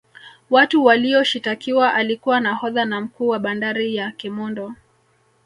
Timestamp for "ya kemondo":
3.95-4.73